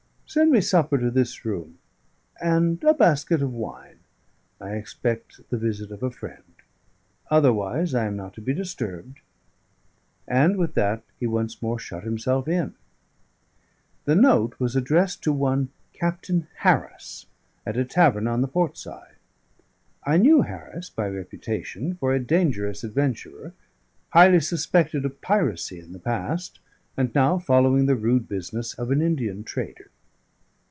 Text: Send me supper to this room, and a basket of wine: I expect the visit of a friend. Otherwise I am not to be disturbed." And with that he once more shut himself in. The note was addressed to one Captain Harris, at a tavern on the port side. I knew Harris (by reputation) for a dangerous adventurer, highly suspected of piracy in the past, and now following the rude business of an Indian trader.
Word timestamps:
Send 0.33 0.49
me 0.53 0.61
supper 0.61 0.97
to 0.97 1.11
this 1.11 1.43
room, 1.43 1.77
and 2.41 2.81
a 2.85 2.93
basket 2.93 3.41
of 3.41 3.51
wine: 3.53 3.99
I 4.61 4.75
expect 4.75 5.41
the 5.49 5.57
visit 5.57 5.91
of 5.91 6.01
a 6.03 6.09
friend. 6.09 6.53
Otherwise 7.29 7.93
I 7.93 8.05
am 8.05 8.15
not 8.15 8.33
to 8.35 8.41
be 8.41 8.53
disturbed." 8.53 9.19
And 10.25 10.55
with 10.55 10.73
that 10.75 11.03
he 11.19 11.27
once 11.27 11.61
more 11.61 11.77
shut 11.77 12.05
himself 12.05 12.47
in. 12.47 12.75
The 14.05 14.15
note 14.15 14.57
was 14.57 14.73
addressed 14.77 15.21
to 15.23 15.33
one 15.33 15.67
Captain 15.91 16.47
Harris, 16.59 17.25
at 17.65 17.75
a 17.75 17.83
tavern 17.83 18.25
on 18.25 18.39
the 18.39 18.47
port 18.47 18.77
side. 18.77 19.17
I 20.05 20.15
knew 20.15 20.43
Harris 20.43 20.89
(by 20.89 21.09
reputation) 21.09 21.95
for 21.95 22.13
a 22.13 22.21
dangerous 22.21 22.85
adventurer, 22.85 23.51
highly 24.11 24.39
suspected 24.39 25.03
of 25.03 25.19
piracy 25.19 25.77
in 25.81 25.91
the 25.91 25.99
past, 25.99 26.61
and 26.95 27.13
now 27.13 27.37
following 27.37 27.85
the 27.85 27.97
rude 27.97 28.29
business 28.29 28.73
of 28.75 28.91
an 28.91 29.01
Indian 29.01 29.43
trader. 29.43 29.89